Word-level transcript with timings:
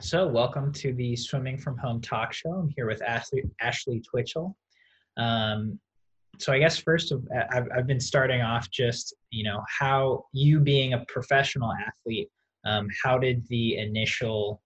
So, 0.00 0.26
welcome 0.26 0.72
to 0.74 0.92
the 0.92 1.14
Swimming 1.14 1.56
from 1.56 1.78
Home 1.78 2.00
talk 2.00 2.32
show. 2.32 2.50
I'm 2.50 2.68
here 2.76 2.86
with 2.86 3.00
Ashley, 3.02 3.44
Ashley 3.60 4.02
Twichell. 4.02 4.54
Um, 5.16 5.78
so, 6.38 6.52
I 6.52 6.58
guess 6.58 6.76
first, 6.76 7.12
of, 7.12 7.26
I've, 7.52 7.68
I've 7.74 7.86
been 7.86 8.00
starting 8.00 8.40
off 8.40 8.70
just, 8.70 9.14
you 9.30 9.44
know, 9.44 9.62
how 9.68 10.24
you 10.32 10.58
being 10.58 10.94
a 10.94 11.04
professional 11.06 11.72
athlete, 11.72 12.28
um, 12.64 12.88
how 13.02 13.18
did 13.18 13.46
the 13.48 13.76
initial 13.76 14.60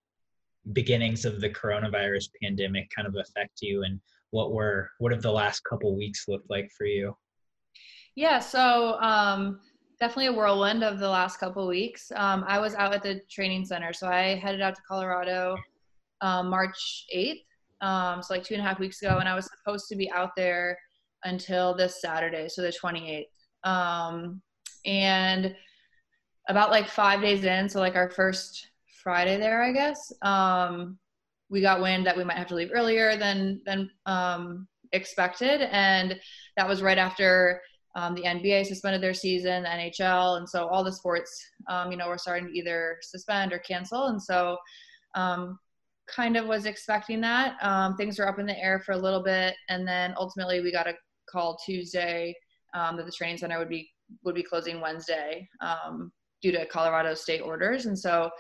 beginnings 0.73 1.25
of 1.25 1.41
the 1.41 1.51
coronavirus 1.51 2.31
pandemic 2.43 2.89
kind 2.95 3.07
of 3.07 3.15
affect 3.17 3.61
you, 3.61 3.85
and 3.85 4.01
what 4.31 4.53
were 4.53 4.91
what 4.99 5.13
have 5.13 5.23
the 5.23 5.33
last 5.33 5.63
couple 5.65 5.95
weeks 5.97 6.27
looked 6.27 6.49
like 6.49 6.71
for 6.77 6.87
you? 6.87 7.17
Yeah, 8.15 8.39
so 8.39 8.99
um, 9.01 9.61
definitely 10.01 10.27
a 10.27 10.33
whirlwind 10.33 10.85
of 10.85 10.99
the 10.99 11.09
last 11.09 11.39
couple 11.39 11.67
weeks. 11.67 12.13
Um, 12.15 12.45
I 12.47 12.59
was 12.59 12.75
out 12.75 12.95
at 12.95 13.03
the 13.03 13.21
training 13.31 13.65
center, 13.65 13.93
so 13.93 14.07
I 14.09 14.37
headed 14.37 14.61
out 14.61 14.75
to 14.77 14.83
Colorado 14.87 15.57
um, 16.21 16.49
March 16.49 17.07
8th, 17.15 17.45
um, 17.81 18.23
so 18.23 18.35
like 18.35 18.45
two 18.45 18.55
and 18.55 18.63
a 18.63 18.67
half 18.67 18.79
weeks 18.79 19.03
ago, 19.03 19.19
and 19.19 19.29
I 19.29 19.35
was 19.35 19.49
supposed 19.57 19.89
to 19.89 19.97
be 19.97 20.11
out 20.13 20.31
there 20.37 20.79
until 21.25 21.75
this 21.75 22.01
Saturday, 22.01 22.49
so 22.49 22.63
the 22.63 22.73
28th. 22.73 23.27
Um, 23.69 24.41
and 24.85 25.55
about 26.49 26.71
like 26.71 26.89
five 26.89 27.21
days 27.21 27.45
in, 27.45 27.69
so 27.69 27.81
like 27.81 27.97
our 27.97 28.11
first 28.11 28.71
Friday 29.03 29.37
there, 29.37 29.63
I 29.63 29.73
guess, 29.73 30.13
um, 30.23 30.99
we 31.51 31.61
got 31.61 31.81
wind 31.81 32.07
that 32.07 32.17
we 32.17 32.25
might 32.25 32.37
have 32.37 32.49
to 32.49 32.55
leave 32.55 32.71
earlier 32.73 33.17
than 33.17 33.63
than 33.65 33.91
um, 34.07 34.69
expected, 34.93 35.63
and 35.73 36.19
that 36.57 36.69
was 36.69 36.83
right 36.83 36.99
after 36.99 37.63
um, 37.99 38.15
the 38.15 38.23
NBA 38.23 38.65
suspended 38.65 39.03
their 39.03 39.13
season, 39.13 39.65
the 39.65 39.69
NHL, 39.69 40.39
and 40.39 40.49
so 40.49 40.69
all 40.69 40.85
the 40.85 40.93
sports, 40.93 41.45
um, 41.69 41.91
you 41.91 41.97
know, 41.97 42.07
were 42.07 42.17
starting 42.17 42.47
to 42.47 42.57
either 42.57 42.99
suspend 43.03 43.53
or 43.53 43.59
cancel. 43.59 44.07
And 44.07 44.23
so, 44.23 44.57
um, 45.17 45.59
kind 46.07 46.37
of 46.37 46.47
was 46.47 46.65
expecting 46.65 47.21
that. 47.23 47.57
Um, 47.61 47.97
things 47.97 48.19
were 48.19 48.29
up 48.29 48.39
in 48.39 48.47
the 48.47 48.57
air 48.57 48.79
for 48.79 48.93
a 48.93 48.97
little 48.97 49.23
bit, 49.23 49.57
and 49.69 49.87
then 49.87 50.15
ultimately 50.17 50.61
we 50.61 50.71
got 50.71 50.87
a 50.87 50.95
call 51.29 51.59
Tuesday 51.67 52.37
um, 52.73 52.97
that 52.97 53.05
the 53.05 53.13
training 53.13 53.39
center 53.39 53.59
would 53.59 53.69
be 53.69 53.91
would 54.23 54.37
be 54.37 54.45
closing 54.45 54.81
Wednesday 54.81 55.49
um, 55.61 56.13
due 56.41 56.53
to 56.53 56.67
Colorado 56.67 57.15
state 57.15 57.41
orders. 57.41 57.87
And 57.87 57.99
so, 57.99 58.31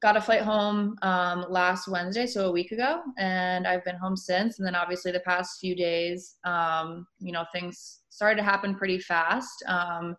got 0.00 0.16
a 0.16 0.20
flight 0.20 0.42
home 0.42 0.96
um, 1.02 1.44
last 1.48 1.88
Wednesday, 1.88 2.26
so 2.26 2.48
a 2.48 2.52
week 2.52 2.70
ago, 2.70 3.02
and 3.18 3.66
I've 3.66 3.84
been 3.84 3.96
home 3.96 4.16
since. 4.16 4.58
And 4.58 4.66
then 4.66 4.74
obviously 4.74 5.10
the 5.10 5.20
past 5.20 5.58
few 5.60 5.74
days, 5.74 6.36
um, 6.44 7.06
you 7.18 7.32
know, 7.32 7.44
things 7.52 8.00
started 8.08 8.36
to 8.36 8.44
happen 8.44 8.74
pretty 8.74 8.98
fast, 9.00 9.64
um, 9.66 10.16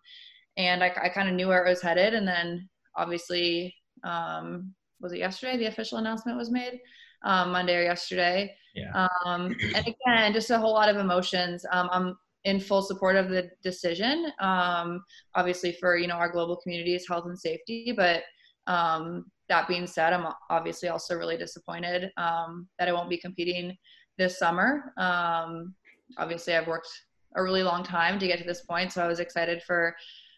and 0.58 0.84
I, 0.84 0.92
I 1.02 1.10
kind 1.10 1.30
of 1.30 1.36
knew 1.36 1.48
where 1.48 1.66
it 1.66 1.70
was 1.70 1.82
headed. 1.82 2.14
And 2.14 2.28
then 2.28 2.68
obviously, 2.96 3.74
um, 4.04 4.74
was 5.00 5.14
it 5.14 5.20
yesterday? 5.20 5.58
The 5.58 5.68
official 5.68 5.98
announcement 5.98 6.38
was 6.38 6.52
made 6.52 6.80
um, 7.24 7.52
Monday 7.52 7.78
or 7.78 7.84
yesterday. 7.84 8.54
Yeah. 8.76 9.08
Um, 9.26 9.56
and 9.76 9.88
again, 9.88 10.34
just 10.34 10.50
a 10.50 10.60
whole 10.60 10.74
lot 10.74 10.90
of 10.90 10.98
emotions. 10.98 11.66
I'm 11.72 12.18
in 12.44 12.60
full 12.60 12.82
support 12.82 13.16
of 13.16 13.30
the 13.30 13.50
decision. 13.64 14.32
obviously, 14.42 15.72
for 15.80 15.96
you 15.96 16.08
know 16.08 16.16
our 16.16 16.30
global 16.30 16.58
community's 16.58 17.08
health 17.08 17.26
and 17.26 17.40
safety, 17.40 17.94
but 17.96 18.24
um, 18.68 19.26
that 19.50 19.67
being 19.67 19.88
said, 19.88 20.14
I'm 20.14 20.31
obviously 20.50 20.89
also 20.89 21.16
really 21.16 21.38
disappointed 21.38 22.11
um, 22.17 22.67
that 22.78 22.88
I 22.88 22.94
won't 22.94 23.09
be 23.09 23.17
competing 23.17 23.75
this 24.17 24.39
summer. 24.39 24.94
Um, 24.97 25.73
obviously, 26.17 26.55
I've 26.55 26.67
worked 26.67 26.89
a 27.36 27.44
really 27.44 27.64
long 27.64 27.83
time 27.83 28.20
to 28.20 28.27
get 28.27 28.39
to 28.39 28.45
this 28.45 28.61
point, 28.61 28.92
so 28.92 29.03
I 29.03 29.08
was 29.08 29.20
excited 29.20 29.61
for 29.64 29.95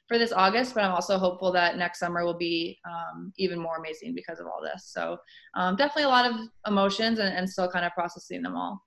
for 0.07 0.17
this 0.17 0.33
August, 0.33 0.73
but 0.73 0.83
I'm 0.83 0.91
also 0.91 1.17
hopeful 1.17 1.53
that 1.53 1.77
next 1.77 1.99
summer 1.99 2.25
will 2.25 2.37
be 2.37 2.77
um, 2.85 3.31
even 3.37 3.57
more 3.57 3.77
amazing 3.77 4.13
because 4.13 4.41
of 4.41 4.45
all 4.45 4.61
this. 4.61 4.91
So 4.91 5.17
um, 5.55 5.77
definitely 5.77 6.03
a 6.03 6.09
lot 6.09 6.29
of 6.29 6.35
emotions 6.67 7.19
and, 7.19 7.33
and 7.33 7.49
still 7.49 7.69
kind 7.69 7.85
of 7.85 7.93
processing 7.93 8.41
them 8.41 8.57
all. 8.57 8.83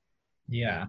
Yeah, 0.48 0.84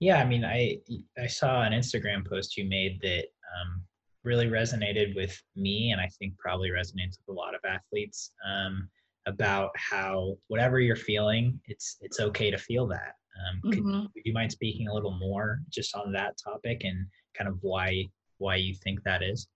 yeah. 0.00 0.22
I 0.22 0.24
mean, 0.24 0.42
I 0.44 0.78
I 1.22 1.26
saw 1.26 1.62
an 1.62 1.72
Instagram 1.72 2.26
post 2.26 2.56
you 2.56 2.64
made 2.64 2.98
that 3.02 3.26
um, 3.60 3.82
really 4.28 4.46
resonated 4.46 5.16
with 5.16 5.34
me 5.56 5.90
and 5.92 6.00
I 6.00 6.08
think 6.18 6.36
probably 6.38 6.68
resonates 6.68 7.16
with 7.18 7.30
a 7.30 7.32
lot 7.32 7.54
of 7.54 7.60
athletes 7.66 8.32
um, 8.46 8.88
about 9.26 9.70
how 9.74 10.36
whatever 10.48 10.78
you're 10.78 10.96
feeling, 11.10 11.58
it's 11.66 11.96
it's 12.02 12.20
okay 12.20 12.50
to 12.50 12.58
feel 12.58 12.86
that. 12.88 13.14
Um, 13.38 13.72
could, 13.72 13.82
mm-hmm. 13.82 14.00
would 14.00 14.24
you 14.24 14.34
mind 14.34 14.52
speaking 14.52 14.88
a 14.88 14.94
little 14.94 15.16
more 15.18 15.60
just 15.70 15.94
on 15.96 16.12
that 16.12 16.34
topic 16.42 16.82
and 16.84 17.06
kind 17.36 17.48
of 17.48 17.56
why 17.62 18.04
why 18.36 18.56
you 18.56 18.74
think 18.74 19.02
that 19.04 19.22
is? 19.22 19.48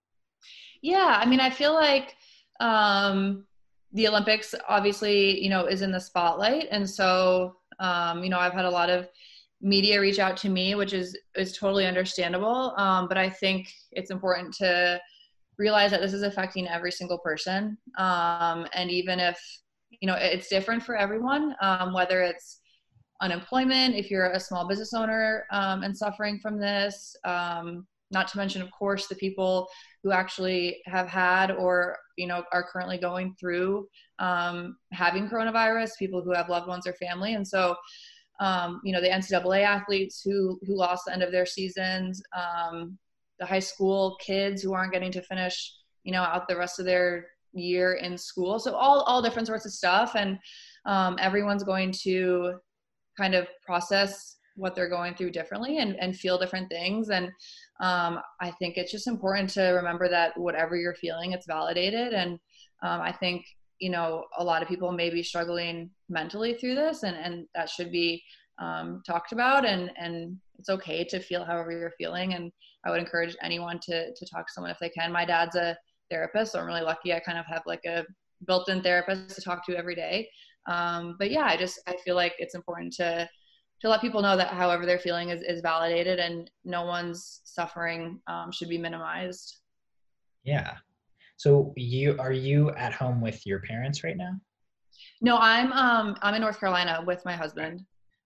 Yeah, 0.81 1.19
I 1.21 1.27
mean, 1.27 1.41
I 1.41 1.51
feel 1.51 1.75
like 1.75 2.17
um, 2.59 3.45
the 3.93 4.09
Olympics 4.09 4.55
obviously, 4.69 5.43
you 5.43 5.51
know, 5.51 5.67
is 5.67 5.83
in 5.83 5.93
the 5.93 6.01
spotlight, 6.01 6.69
and 6.71 6.89
so 6.89 7.57
um, 7.79 8.25
you 8.25 8.31
know, 8.31 8.39
I've 8.39 8.55
had 8.55 8.65
a 8.65 8.71
lot 8.71 8.89
of 8.89 9.09
media 9.63 10.01
reach 10.01 10.19
out 10.19 10.37
to 10.39 10.49
me, 10.49 10.75
which 10.75 10.93
is 10.93 11.17
is 11.37 11.57
totally 11.57 11.87
understandable. 11.87 12.75
Um, 12.77 13.09
but 13.09 13.17
I 13.17 13.31
think 13.31 13.73
it's 13.93 14.11
important 14.11 14.53
to 14.55 15.01
realize 15.59 15.93
that 15.93 16.01
this 16.01 16.13
is 16.13 16.23
affecting 16.23 16.69
every 16.69 16.93
single 16.93 17.19
person, 17.19 17.79
um, 17.97 18.67
and 18.75 18.91
even 18.91 19.21
if 19.21 19.39
you 20.01 20.09
know 20.09 20.15
it's 20.15 20.49
different 20.49 20.83
for 20.83 20.97
everyone, 20.97 21.55
um, 21.63 21.93
whether 21.95 22.23
it's 22.23 22.61
unemployment, 23.21 23.95
if 23.95 24.11
you're 24.11 24.33
a 24.33 24.41
small 24.41 24.67
business 24.67 24.93
owner 24.93 25.47
um, 25.53 25.83
and 25.83 25.97
suffering 25.97 26.39
from 26.41 26.59
this. 26.59 27.17
Um, 27.25 27.87
not 28.11 28.29
to 28.29 28.37
mention, 28.37 28.61
of 28.61 28.71
course, 28.71 29.07
the 29.07 29.15
people 29.15 29.67
who 30.03 30.13
actually 30.13 30.83
have 30.85 31.09
had 31.09 31.51
or 31.51 31.97
you 32.19 32.27
know 32.27 32.45
are 32.53 32.67
currently 32.71 32.99
going 32.99 33.35
through 33.41 33.89
um, 34.19 34.77
having 34.93 35.29
coronavirus, 35.29 35.91
people 35.99 36.23
who 36.23 36.35
have 36.35 36.51
loved 36.51 36.69
ones 36.69 36.87
or 36.87 36.93
family, 36.95 37.35
and 37.35 37.47
so 37.47 37.75
um, 38.41 38.81
you 38.85 38.93
know, 38.93 39.01
the 39.01 39.09
NCAA 39.09 39.63
athletes 39.63 40.23
who 40.23 40.59
who 40.67 40.77
lost 40.77 41.05
the 41.07 41.13
end 41.13 41.23
of 41.23 41.33
their 41.33 41.47
seasons, 41.47 42.23
um, 42.37 42.99
the 43.39 43.47
high 43.47 43.59
school 43.59 44.17
kids 44.21 44.63
who 44.63 44.73
aren't 44.73 44.93
getting 44.93 45.13
to 45.13 45.23
finish, 45.23 45.75
you 46.05 46.13
know, 46.13 46.23
out 46.23 46.49
the 46.49 46.57
rest 46.57 46.79
of 46.79 46.87
their 46.87 47.27
year 47.53 47.95
in 47.95 48.17
school. 48.17 48.59
So 48.59 48.75
all 48.75 49.03
all 49.03 49.23
different 49.23 49.49
sorts 49.49 49.67
of 49.67 49.73
stuff, 49.73 50.17
and 50.17 50.39
um, 50.87 51.17
everyone's 51.21 51.65
going 51.65 51.93
to 52.03 52.55
kind 53.17 53.35
of 53.35 53.47
process 53.65 54.37
what 54.57 54.75
they're 54.75 54.89
going 54.89 55.15
through 55.15 55.31
differently 55.31 55.79
and, 55.79 55.97
and 55.97 56.17
feel 56.17 56.39
different 56.39 56.69
things. 56.69 57.11
And 57.11 57.27
um, 57.81 58.21
I 58.41 58.51
think 58.51 58.77
it's 58.77 58.93
just 58.93 59.07
important 59.07 59.51
to 59.51 59.63
remember 59.63 60.09
that 60.09 60.37
whatever 60.39 60.77
you're 60.77 60.95
feeling, 60.95 61.33
it's 61.33 61.47
validated. 61.47 62.13
And 62.13 62.33
um, 62.83 63.01
I 63.01 63.13
think 63.13 63.45
you 63.83 63.91
know 63.91 64.25
a 64.39 64.45
lot 64.45 64.63
of 64.63 64.69
people 64.69 64.93
may 64.93 65.11
be 65.11 65.25
struggling 65.25 65.91
mentally 66.09 66.55
through 66.55 66.77
this 66.77 67.03
and 67.03 67.17
and 67.17 67.47
that 67.57 67.69
should 67.69 67.91
be 67.91 68.23
um, 68.59 69.03
talked 69.05 69.33
about 69.33 69.67
and 69.67 69.91
and 69.97 70.37
it's 70.57 70.69
okay 70.69 71.03
to 71.03 71.19
feel 71.19 71.45
however 71.45 71.73
you're 71.73 71.99
feeling. 71.99 72.35
And 72.35 72.53
i 72.85 72.91
would 72.91 73.01
encourage 73.01 73.37
anyone 73.43 73.81
to 73.81 74.15
to 74.15 74.27
talk 74.27 74.47
to 74.47 74.53
someone 74.53 74.71
if 74.71 74.79
they 74.79 74.89
can. 74.89 75.11
My 75.11 75.25
dad's 75.25 75.57
a 75.57 75.77
therapist 76.11 76.53
so 76.53 76.61
i'm 76.61 76.67
really 76.67 76.83
lucky 76.83 77.13
i 77.13 77.19
kind 77.21 77.39
of 77.39 77.47
have 77.47 77.63
like 77.67 77.85
a 77.87 78.05
built-in 78.47 78.83
therapist 78.83 79.35
to 79.35 79.43
talk 79.43 79.67
to 79.67 79.77
every 79.77 79.97
day. 79.97 80.29
Um, 80.67 81.17
but 81.19 81.33
yeah 81.33 81.47
i 81.47 81.57
just 81.57 81.81
i 81.89 81.97
feel 82.05 82.15
like 82.15 82.35
it's 82.39 82.55
important 82.55 82.93
to 82.95 83.29
to 83.81 83.89
let 83.89 84.01
people 84.01 84.23
know 84.23 84.37
that 84.37 84.49
however 84.49 84.87
they're 84.87 85.07
feeling 85.09 85.31
is, 85.31 85.43
is 85.43 85.61
validated 85.61 86.21
and 86.21 86.49
no 86.65 86.85
one's 86.85 87.41
suffering 87.43 88.21
um, 88.29 88.53
should 88.53 88.69
be 88.69 88.79
minimized. 88.79 89.59
Yeah 90.45 90.77
so 91.43 91.73
you 91.77 92.15
are 92.21 92.33
you 92.33 92.71
at 92.77 92.93
home 92.93 93.21
with 93.21 93.45
your 93.45 93.59
parents 93.63 94.05
right 94.05 94.17
now? 94.17 94.35
No, 95.21 95.39
I'm 95.39 95.73
um 95.73 96.17
I'm 96.23 96.35
in 96.35 96.41
North 96.41 96.61
Carolina 96.61 97.03
with 97.05 97.21
my 97.25 97.35
husband. 97.35 97.81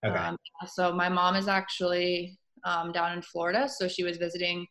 Okay. 0.05 0.15
Um, 0.15 0.37
so 0.67 0.93
my 0.93 1.09
mom 1.09 1.35
is 1.35 1.49
actually 1.49 2.39
um, 2.65 2.93
down 2.93 3.13
in 3.13 3.23
Florida, 3.23 3.71
so 3.71 3.89
she 3.89 4.05
was 4.05 4.19
visiting 4.19 4.67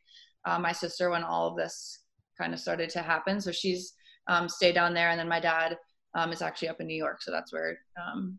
uh, 0.46 0.60
my 0.60 0.72
sister 0.72 1.10
when 1.10 1.24
all 1.24 1.48
of 1.48 1.58
this 1.58 2.04
kind 2.40 2.54
of 2.54 2.60
started 2.60 2.92
to 2.92 3.02
happen. 3.02 3.42
So 3.42 3.52
she's 3.52 3.94
um, 4.28 4.48
stayed 4.48 4.76
down 4.76 4.94
there, 4.94 5.10
and 5.10 5.20
then 5.20 5.28
my 5.28 5.40
dad 5.40 5.76
um, 6.14 6.32
is 6.32 6.44
actually 6.44 6.68
up 6.68 6.80
in 6.80 6.86
New 6.86 6.96
York, 6.96 7.24
so 7.24 7.32
that's 7.32 7.52
where 7.52 7.76
um, 8.00 8.38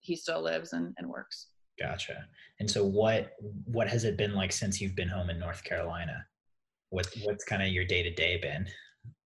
he 0.00 0.16
still 0.16 0.40
lives 0.40 0.72
and, 0.72 0.94
and 0.96 1.06
works. 1.06 1.48
Gotcha. 1.78 2.24
And 2.60 2.70
so 2.70 2.82
what 2.82 3.32
what 3.66 3.88
has 3.88 4.04
it 4.04 4.16
been 4.16 4.34
like 4.34 4.52
since 4.52 4.80
you've 4.80 4.96
been 4.96 5.08
home 5.08 5.28
in 5.28 5.38
North 5.38 5.62
Carolina? 5.64 6.24
What 6.88 7.06
what's 7.24 7.44
kind 7.44 7.62
of 7.62 7.68
your 7.68 7.84
day 7.84 8.02
to 8.02 8.10
day 8.10 8.38
been? 8.40 8.66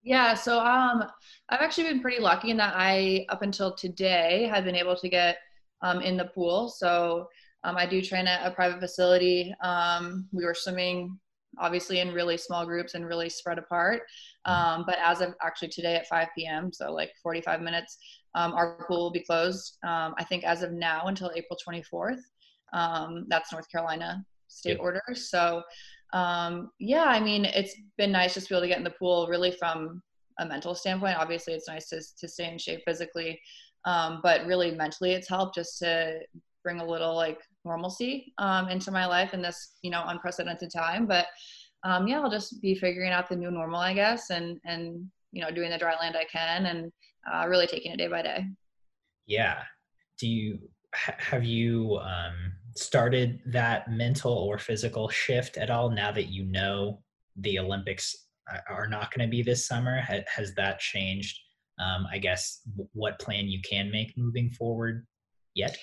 Yeah, 0.02 0.34
so 0.34 0.58
um, 0.58 1.04
I've 1.48 1.60
actually 1.60 1.84
been 1.84 2.00
pretty 2.00 2.20
lucky 2.20 2.50
in 2.50 2.56
that 2.56 2.74
I, 2.76 3.24
up 3.28 3.42
until 3.42 3.74
today, 3.74 4.50
have 4.52 4.64
been 4.64 4.74
able 4.74 4.96
to 4.96 5.08
get 5.08 5.38
um, 5.80 6.00
in 6.00 6.16
the 6.16 6.24
pool. 6.24 6.68
So 6.68 7.28
um, 7.62 7.76
I 7.76 7.86
do 7.86 8.02
train 8.02 8.26
at 8.26 8.44
a 8.44 8.50
private 8.50 8.80
facility. 8.80 9.54
Um, 9.62 10.28
we 10.32 10.44
were 10.44 10.54
swimming 10.54 11.18
obviously 11.58 12.00
in 12.00 12.12
really 12.12 12.36
small 12.36 12.64
groups 12.64 12.94
and 12.94 13.06
really 13.06 13.28
spread 13.28 13.58
apart. 13.58 14.02
Um, 14.44 14.84
but 14.86 14.98
as 15.04 15.20
of 15.20 15.34
actually 15.44 15.68
today 15.68 15.94
at 15.96 16.08
5 16.08 16.28
p.m., 16.36 16.72
so 16.72 16.92
like 16.92 17.12
45 17.22 17.60
minutes, 17.60 17.98
um, 18.34 18.54
our 18.54 18.84
pool 18.88 19.04
will 19.04 19.12
be 19.12 19.22
closed. 19.22 19.76
I 19.84 20.24
think 20.28 20.42
as 20.44 20.62
of 20.62 20.72
now 20.72 21.06
until 21.06 21.30
April 21.36 21.58
24th. 21.64 22.22
that's 23.28 23.52
North 23.52 23.70
Carolina 23.70 24.24
state 24.48 24.72
yep. 24.72 24.80
orders. 24.80 25.30
So 25.30 25.62
um, 26.12 26.70
yeah, 26.78 27.04
I 27.04 27.20
mean, 27.20 27.44
it's 27.44 27.74
been 27.96 28.12
nice 28.12 28.34
just 28.34 28.48
to 28.48 28.52
be 28.52 28.56
able 28.56 28.64
to 28.64 28.68
get 28.68 28.78
in 28.78 28.84
the 28.84 28.90
pool 28.90 29.26
really 29.28 29.52
from 29.52 30.02
a 30.38 30.46
mental 30.46 30.74
standpoint. 30.74 31.18
Obviously, 31.18 31.54
it's 31.54 31.68
nice 31.68 31.88
to, 31.88 32.02
to 32.20 32.28
stay 32.28 32.50
in 32.50 32.58
shape 32.58 32.80
physically. 32.84 33.40
Um, 33.84 34.20
but 34.22 34.46
really 34.46 34.70
mentally, 34.72 35.12
it's 35.12 35.28
helped 35.28 35.56
just 35.56 35.78
to 35.80 36.20
bring 36.62 36.80
a 36.80 36.86
little 36.86 37.14
like 37.16 37.40
normalcy 37.64 38.32
um, 38.38 38.68
into 38.68 38.90
my 38.90 39.06
life 39.06 39.34
in 39.34 39.42
this 39.42 39.78
you 39.82 39.90
know 39.90 40.04
unprecedented 40.06 40.70
time. 40.70 41.06
But 41.06 41.26
um, 41.84 42.06
yeah, 42.06 42.20
I'll 42.20 42.30
just 42.30 42.60
be 42.62 42.74
figuring 42.74 43.12
out 43.12 43.28
the 43.28 43.36
new 43.36 43.50
normal, 43.50 43.80
I 43.80 43.94
guess, 43.94 44.30
and 44.30 44.58
and 44.64 45.04
you 45.32 45.42
know 45.42 45.50
doing 45.50 45.70
the 45.70 45.78
dry 45.78 45.96
land 45.98 46.16
I 46.16 46.24
can 46.24 46.66
and 46.66 46.92
uh, 47.32 47.46
really 47.48 47.66
taking 47.66 47.92
it 47.92 47.96
day 47.96 48.08
by 48.08 48.22
day. 48.22 48.46
Yeah. 49.26 49.62
Do 50.18 50.28
you 50.28 50.58
have 50.94 51.44
you 51.44 51.98
um, 51.98 52.52
started 52.74 53.40
that 53.46 53.90
mental 53.90 54.32
or 54.32 54.58
physical 54.58 55.08
shift 55.08 55.56
at 55.56 55.70
all 55.70 55.90
now 55.90 56.12
that 56.12 56.28
you 56.28 56.44
know 56.44 57.02
the 57.36 57.58
Olympics 57.58 58.28
are 58.68 58.86
not 58.88 59.12
going 59.14 59.26
to 59.26 59.30
be 59.30 59.42
this 59.42 59.66
summer? 59.66 60.00
Has 60.00 60.54
that 60.54 60.78
changed? 60.78 61.38
Um, 61.80 62.06
I 62.10 62.18
guess 62.18 62.60
what 62.92 63.18
plan 63.18 63.48
you 63.48 63.60
can 63.68 63.90
make 63.90 64.16
moving 64.16 64.50
forward 64.50 65.06
yet? 65.54 65.76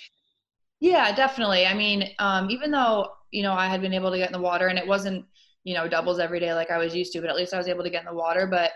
Yeah, 0.80 1.14
definitely. 1.14 1.66
I 1.66 1.74
mean, 1.74 2.10
um, 2.20 2.50
even 2.50 2.72
though 2.72 3.12
you 3.32 3.44
know 3.44 3.54
I 3.54 3.68
had 3.68 3.82
been 3.82 3.94
able 3.94 4.12
to 4.12 4.18
get 4.18 4.30
in 4.30 4.34
the 4.34 4.42
water 4.42 4.68
and 4.68 4.80
it 4.80 4.88
wasn't 4.88 5.26
you 5.64 5.74
know 5.74 5.88
doubles 5.88 6.20
every 6.20 6.40
day 6.40 6.54
like 6.54 6.72
I 6.72 6.78
was 6.78 6.96
used 6.96 7.12
to, 7.14 7.22
but 7.22 7.30
at 7.30 7.36
least 7.36 7.54
I 7.54 7.58
was 7.58 7.68
able 7.68 7.84
to 7.84 7.90
get 7.90 8.02
in 8.02 8.08
the 8.08 8.14
water. 8.14 8.48
But 8.48 8.72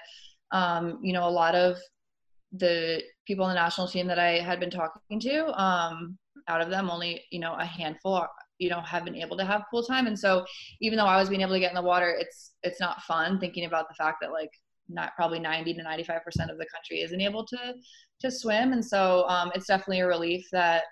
um, 0.51 0.99
you 1.01 1.13
know, 1.13 1.27
a 1.27 1.29
lot 1.29 1.55
of 1.55 1.77
the 2.51 3.01
people 3.25 3.45
on 3.45 3.49
the 3.49 3.59
national 3.59 3.87
team 3.87 4.07
that 4.07 4.19
I 4.19 4.39
had 4.39 4.59
been 4.59 4.69
talking 4.69 5.19
to, 5.19 5.61
um, 5.61 6.17
out 6.47 6.61
of 6.61 6.69
them, 6.69 6.89
only 6.89 7.23
you 7.31 7.39
know 7.39 7.55
a 7.55 7.65
handful 7.65 8.25
you 8.59 8.69
know 8.69 8.81
have 8.81 9.05
been 9.05 9.15
able 9.15 9.37
to 9.37 9.45
have 9.45 9.63
pool 9.69 9.83
time. 9.83 10.07
And 10.07 10.17
so 10.17 10.45
even 10.81 10.97
though 10.97 11.05
i 11.05 11.17
was 11.17 11.29
being 11.29 11.41
able 11.41 11.53
to 11.53 11.59
get 11.59 11.71
in 11.71 11.75
the 11.75 11.81
water 11.81 12.15
it's 12.17 12.51
it's 12.63 12.79
not 12.79 13.01
fun 13.03 13.39
thinking 13.39 13.65
about 13.65 13.87
the 13.89 13.95
fact 13.95 14.17
that 14.21 14.31
like 14.31 14.51
not 14.89 15.15
probably 15.15 15.39
90 15.39 15.73
to 15.75 15.83
95 15.83 16.23
percent 16.23 16.51
of 16.51 16.57
the 16.57 16.67
country 16.73 17.01
isn't 17.01 17.21
able 17.21 17.45
to 17.45 17.73
to 18.21 18.31
swim. 18.31 18.73
And 18.73 18.83
so 18.83 19.27
um, 19.27 19.51
it's 19.55 19.67
definitely 19.67 20.01
a 20.01 20.07
relief 20.07 20.45
that 20.51 20.83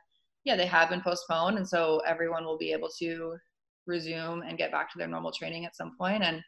yeah 0.43 0.55
they 0.55 0.65
have 0.65 0.89
been 0.89 1.01
postponed. 1.01 1.57
And 1.57 1.67
so 1.67 2.01
everyone 2.07 2.45
will 2.45 2.57
be 2.57 2.71
able 2.71 2.89
to 2.99 3.37
resume 3.87 4.41
and 4.41 4.57
get 4.57 4.71
back 4.71 4.91
to 4.91 4.97
their 4.97 5.07
normal 5.07 5.31
training 5.31 5.65
at 5.65 5.75
some 5.75 5.95
point 5.97 6.23
and 6.23 6.41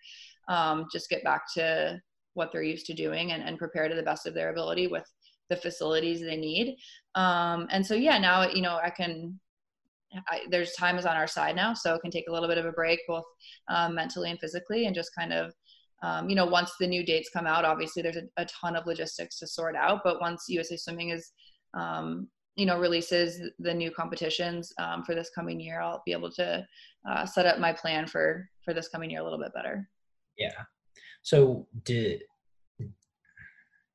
um, 0.50 0.88
just 0.92 1.10
get 1.10 1.24
back 1.24 1.44
to 1.56 2.00
what 2.36 2.52
they're 2.52 2.64
used 2.64 2.86
to 2.88 2.94
doing 2.94 3.32
and, 3.32 3.44
and 3.44 3.58
prepare 3.58 3.88
to 3.88 3.96
the 3.96 4.04
best 4.04 4.26
of 4.26 4.34
their 4.34 4.50
ability 4.52 4.88
with 4.88 5.06
the 5.50 5.56
facilities 5.56 6.22
they 6.22 6.38
need 6.38 6.76
um, 7.16 7.68
and 7.72 7.86
so 7.86 7.94
yeah 7.94 8.18
now 8.18 8.48
you 8.50 8.62
know 8.62 8.80
i 8.84 8.90
can 8.90 9.40
I, 10.30 10.42
there's 10.50 10.74
time 10.74 10.98
is 10.98 11.06
on 11.06 11.16
our 11.16 11.28
side 11.28 11.56
now, 11.56 11.74
so 11.74 11.96
it 11.96 12.02
can 12.02 12.12
take 12.12 12.28
a 12.30 12.32
little 12.32 12.48
bit 12.48 12.58
of 12.58 12.66
a 12.66 12.72
break, 12.72 13.00
both 13.08 13.26
um, 13.68 13.96
mentally 13.96 14.30
and 14.30 14.40
physically, 14.40 14.86
and 14.86 14.96
just 14.96 15.14
kind 15.16 15.34
of, 15.34 15.54
um, 16.04 16.30
you 16.30 16.36
know, 16.36 16.46
once 16.46 16.74
the 16.80 16.88
new 16.88 17.06
dates 17.06 17.30
come 17.32 17.48
out, 17.48 17.66
obviously 17.66 18.02
there's 18.02 18.18
a, 18.18 18.24
a, 18.38 18.46
ton 18.46 18.76
of 18.76 18.86
logistics 18.86 19.40
to 19.40 19.48
sort 19.48 19.76
out. 19.76 20.02
But 20.04 20.22
once 20.22 20.46
USA 20.50 20.78
Swimming 20.78 21.10
is, 21.10 21.32
um, 21.74 22.28
you 22.56 22.66
know, 22.66 22.80
releases 22.80 23.42
the 23.60 23.74
new 23.74 23.90
competitions 23.90 24.72
um, 24.78 25.04
for 25.04 25.16
this 25.16 25.32
coming 25.34 25.60
year, 25.60 25.82
I'll 25.82 26.04
be 26.06 26.12
able 26.12 26.32
to 26.34 26.66
uh, 27.10 27.26
set 27.26 27.46
up 27.46 27.60
my 27.60 27.74
plan 27.74 28.06
for 28.06 28.48
for 28.64 28.74
this 28.74 28.90
coming 28.90 29.10
year 29.10 29.22
a 29.22 29.24
little 29.24 29.40
bit 29.40 29.54
better. 29.54 29.90
Yeah. 30.38 30.62
So 31.22 31.68
did 31.84 32.24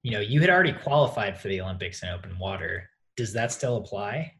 you 0.08 0.14
know 0.14 0.20
you 0.20 0.40
had 0.40 0.48
already 0.48 0.72
qualified 0.72 1.38
for 1.38 1.48
the 1.48 1.60
Olympics 1.60 2.02
in 2.02 2.08
open 2.08 2.38
water? 2.38 2.88
Does 3.18 3.34
that 3.34 3.52
still 3.52 3.76
apply? 3.76 4.32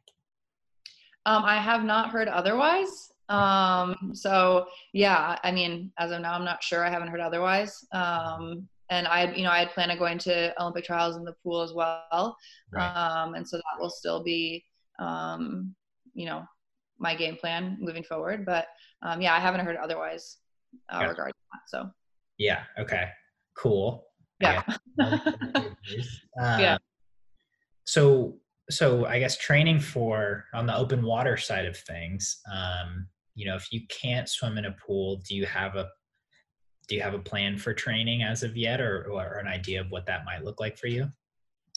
Um, 1.26 1.44
I 1.44 1.60
have 1.60 1.84
not 1.84 2.08
heard 2.08 2.26
otherwise. 2.26 3.12
Um, 3.28 4.12
so 4.14 4.66
yeah, 4.94 5.38
I 5.44 5.52
mean, 5.52 5.92
as 5.98 6.10
of 6.10 6.22
now, 6.22 6.32
I'm 6.32 6.44
not 6.46 6.62
sure. 6.62 6.86
I 6.86 6.88
haven't 6.88 7.08
heard 7.08 7.20
otherwise. 7.20 7.84
Um, 7.92 8.66
and 8.88 9.06
I, 9.06 9.30
you 9.34 9.42
know, 9.42 9.50
I 9.50 9.58
had 9.58 9.70
planned 9.72 9.90
on 9.90 9.98
going 9.98 10.16
to 10.20 10.58
Olympic 10.58 10.84
trials 10.84 11.16
in 11.16 11.24
the 11.24 11.34
pool 11.42 11.60
as 11.60 11.74
well. 11.74 12.38
Right. 12.72 12.86
Um, 12.86 13.34
and 13.34 13.46
so 13.46 13.58
that 13.58 13.78
will 13.78 13.90
still 13.90 14.24
be, 14.24 14.64
um, 14.98 15.74
you 16.14 16.24
know, 16.24 16.44
my 16.98 17.14
game 17.14 17.36
plan 17.36 17.76
moving 17.78 18.02
forward. 18.02 18.46
But 18.46 18.68
um, 19.02 19.20
yeah, 19.20 19.34
I 19.34 19.38
haven't 19.38 19.66
heard 19.66 19.76
otherwise 19.76 20.38
uh, 20.88 21.04
regarding 21.06 21.34
that. 21.52 21.60
So. 21.66 21.90
Yeah. 22.38 22.62
Okay. 22.78 23.10
Cool. 23.54 24.07
Yeah. 24.40 24.62
um, 26.40 26.60
yeah. 26.60 26.78
So 27.84 28.36
so 28.70 29.06
I 29.06 29.18
guess 29.18 29.36
training 29.36 29.80
for 29.80 30.44
on 30.54 30.66
the 30.66 30.76
open 30.76 31.02
water 31.02 31.36
side 31.36 31.66
of 31.66 31.76
things, 31.76 32.40
um, 32.52 33.08
you 33.34 33.46
know, 33.46 33.56
if 33.56 33.72
you 33.72 33.80
can't 33.88 34.28
swim 34.28 34.58
in 34.58 34.66
a 34.66 34.72
pool, 34.72 35.22
do 35.26 35.34
you 35.34 35.46
have 35.46 35.76
a 35.76 35.88
do 36.88 36.94
you 36.94 37.02
have 37.02 37.14
a 37.14 37.18
plan 37.18 37.58
for 37.58 37.74
training 37.74 38.22
as 38.22 38.42
of 38.42 38.56
yet, 38.56 38.80
or, 38.80 39.10
or 39.10 39.38
an 39.38 39.46
idea 39.46 39.80
of 39.80 39.90
what 39.90 40.06
that 40.06 40.24
might 40.24 40.42
look 40.42 40.58
like 40.58 40.78
for 40.78 40.86
you? 40.86 41.02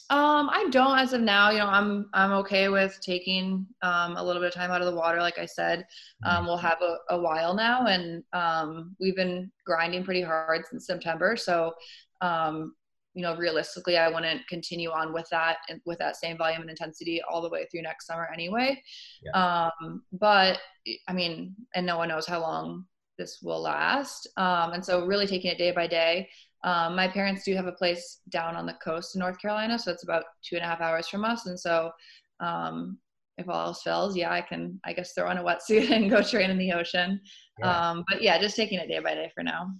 Um, 0.10 0.50
I 0.50 0.68
don't 0.72 0.98
as 0.98 1.14
of 1.14 1.22
now. 1.22 1.52
You 1.52 1.60
know, 1.60 1.68
I'm 1.68 2.10
I'm 2.14 2.32
okay 2.34 2.68
with 2.70 3.00
taking 3.02 3.66
um, 3.82 4.18
a 4.18 4.24
little 4.24 4.42
bit 4.42 4.50
of 4.50 4.54
time 4.54 4.72
out 4.72 4.82
of 4.82 4.88
the 4.88 4.96
water. 4.96 5.20
Like 5.20 5.38
I 5.38 5.46
said, 5.46 5.86
um, 6.26 6.38
mm-hmm. 6.38 6.46
we'll 6.48 6.58
have 6.58 6.82
a, 6.82 6.98
a 7.12 7.22
while 7.22 7.54
now, 7.54 7.86
and 7.86 8.24
um, 8.34 8.96
we've 9.00 9.16
been 9.16 9.52
grinding 9.66 10.04
pretty 10.04 10.22
hard 10.22 10.66
since 10.70 10.88
September. 10.88 11.38
So 11.38 11.74
um, 12.22 12.74
you 13.14 13.22
know 13.22 13.36
realistically 13.36 13.98
i 13.98 14.08
wouldn't 14.08 14.48
continue 14.48 14.90
on 14.90 15.14
with 15.14 15.28
that 15.30 15.58
and 15.70 15.82
with 15.86 16.00
that 16.00 16.16
same 16.16 16.38
volume 16.38 16.62
and 16.62 16.70
intensity 16.70 17.22
all 17.30 17.42
the 17.42 17.50
way 17.50 17.66
through 17.70 17.82
next 17.82 18.08
summer 18.08 18.30
anyway. 18.34 18.82
Yeah. 19.24 19.70
um, 19.82 20.04
but 20.14 20.60
i 21.08 21.14
mean 21.14 21.56
and 21.76 21.86
no 21.86 21.98
one 21.98 22.10
knows 22.10 22.28
how 22.28 22.40
long 22.40 22.86
this 23.18 23.40
will 23.44 23.62
last. 23.62 24.28
Um, 24.38 24.74
and 24.74 24.84
so 24.84 25.06
really 25.06 25.28
taking 25.28 25.52
it 25.52 25.60
day 25.60 25.72
by 25.72 25.86
day. 25.86 26.28
Um, 26.64 26.96
my 26.96 27.08
parents 27.08 27.44
do 27.44 27.54
have 27.56 27.68
a 27.68 27.72
place 27.72 28.22
down 28.30 28.56
on 28.56 28.66
the 28.66 28.78
coast 28.84 29.16
in 29.16 29.20
north 29.20 29.40
carolina 29.40 29.78
so 29.78 29.92
it's 29.92 30.04
about 30.04 30.24
two 30.44 30.56
and 30.56 30.66
a 30.66 30.68
half 30.68 30.82
hours 30.82 31.08
from 31.08 31.26
us. 31.26 31.46
And 31.46 31.60
so 31.60 31.92
um, 32.40 32.98
if 33.38 33.48
all 33.50 33.68
else 33.68 33.82
fails 33.82 34.16
yeah 34.16 34.32
i 34.32 34.42
can 34.42 34.80
i 34.84 34.94
guess 34.94 35.14
throw 35.14 35.28
on 35.28 35.38
a 35.38 35.44
wetsuit 35.44 35.90
and 35.96 36.10
go 36.10 36.22
train 36.22 36.50
in 36.50 36.58
the 36.58 36.72
ocean. 36.72 37.20
Yeah. 37.60 37.90
Um, 37.90 38.04
but 38.10 38.22
yeah 38.22 38.40
just 38.40 38.56
taking 38.56 38.80
it 38.80 38.88
day 38.88 39.00
by 39.00 39.16
day 39.16 39.32
for 39.36 39.44
now. 39.44 39.72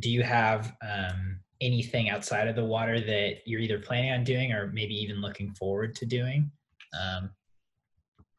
Do 0.00 0.10
you 0.10 0.22
have 0.22 0.74
um, 0.82 1.40
anything 1.62 2.10
outside 2.10 2.48
of 2.48 2.56
the 2.56 2.64
water 2.64 3.00
that 3.00 3.36
you're 3.46 3.60
either 3.60 3.78
planning 3.78 4.10
on 4.10 4.24
doing 4.24 4.52
or 4.52 4.66
maybe 4.72 4.94
even 4.94 5.20
looking 5.20 5.54
forward 5.54 5.94
to 5.96 6.06
doing? 6.06 6.50
Um, 7.00 7.30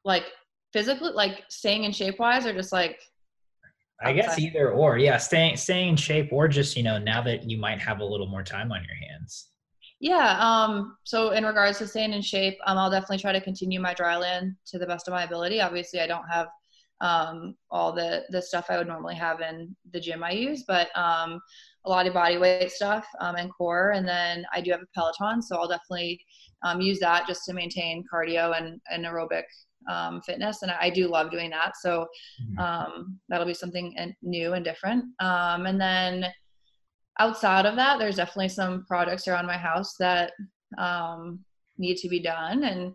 like 0.05 0.25
physically, 0.73 1.11
like 1.13 1.43
staying 1.49 1.85
in 1.85 1.91
shape 1.91 2.19
wise, 2.19 2.45
or 2.45 2.53
just 2.53 2.71
like. 2.71 2.99
I 4.01 4.11
guess 4.11 4.37
either 4.37 4.71
or, 4.71 4.97
yeah, 4.97 5.17
staying 5.17 5.55
staying 5.55 5.89
in 5.89 5.95
shape, 5.95 6.29
or 6.33 6.47
just 6.49 6.75
you 6.75 6.83
know 6.83 6.97
now 6.97 7.21
that 7.21 7.49
you 7.49 7.57
might 7.57 7.79
have 7.79 8.01
a 8.01 8.05
little 8.05 8.27
more 8.27 8.43
time 8.43 8.71
on 8.71 8.83
your 8.83 8.95
hands. 9.09 9.47
Yeah. 10.01 10.37
Um. 10.39 10.97
So 11.05 11.31
in 11.31 11.45
regards 11.45 11.77
to 11.77 11.87
staying 11.87 12.11
in 12.11 12.21
shape, 12.21 12.57
um, 12.65 12.77
I'll 12.77 12.91
definitely 12.91 13.19
try 13.19 13.31
to 13.31 13.39
continue 13.39 13.79
my 13.79 13.93
dry 13.93 14.17
land 14.17 14.55
to 14.67 14.77
the 14.77 14.85
best 14.85 15.07
of 15.07 15.13
my 15.13 15.23
ability. 15.23 15.61
Obviously, 15.61 16.01
I 16.01 16.07
don't 16.07 16.27
have 16.29 16.47
um 17.03 17.55
all 17.69 17.93
the 17.93 18.23
the 18.29 18.41
stuff 18.41 18.65
I 18.69 18.77
would 18.77 18.87
normally 18.87 19.15
have 19.15 19.41
in 19.41 19.75
the 19.91 19.99
gym 19.99 20.23
I 20.23 20.31
use, 20.31 20.63
but 20.67 20.87
um 20.97 21.39
a 21.85 21.89
lot 21.89 22.07
of 22.07 22.13
body 22.13 22.37
weight 22.37 22.71
stuff 22.71 23.05
um, 23.19 23.35
and 23.35 23.51
core. 23.53 23.91
And 23.91 24.07
then 24.07 24.45
I 24.53 24.61
do 24.61 24.71
have 24.71 24.81
a 24.81 24.85
Peloton, 24.95 25.41
so 25.41 25.57
I'll 25.57 25.67
definitely 25.67 26.23
um, 26.63 26.79
use 26.79 26.99
that 26.99 27.27
just 27.27 27.43
to 27.45 27.53
maintain 27.53 28.05
cardio 28.11 28.57
and, 28.57 28.79
and 28.89 29.05
aerobic 29.05 29.43
um, 29.89 30.21
fitness. 30.21 30.61
And 30.61 30.71
I 30.71 30.89
do 30.89 31.07
love 31.07 31.29
doing 31.31 31.49
that. 31.49 31.73
So 31.81 32.07
mm-hmm. 32.41 32.59
um, 32.59 33.19
that'll 33.27 33.45
be 33.45 33.53
something 33.53 33.95
new 34.21 34.53
and 34.53 34.63
different. 34.63 35.05
Um, 35.19 35.65
and 35.65 35.79
then 35.79 36.27
outside 37.19 37.65
of 37.65 37.75
that, 37.75 37.99
there's 37.99 38.15
definitely 38.15 38.49
some 38.49 38.85
projects 38.85 39.27
around 39.27 39.45
my 39.45 39.57
house 39.57 39.95
that 39.99 40.31
um, 40.77 41.39
need 41.77 41.97
to 41.97 42.07
be 42.07 42.21
done. 42.21 42.63
And 42.63 42.93